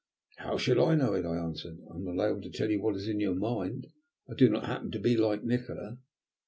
"How 0.37 0.57
should 0.57 0.79
I 0.79 0.95
know 0.95 1.13
it?" 1.13 1.27
I 1.27 1.37
answered. 1.37 1.77
"I 1.91 1.93
am 1.93 2.03
not 2.05 2.25
able 2.27 2.41
to 2.41 2.49
tell 2.49 2.67
what 2.79 2.95
is 2.95 3.07
in 3.07 3.19
your 3.19 3.35
mind. 3.35 3.85
I 4.27 4.33
do 4.33 4.49
not 4.49 4.65
happen 4.65 4.89
to 4.89 4.99
be 4.99 5.15
like 5.15 5.43
Nikola." 5.43 5.99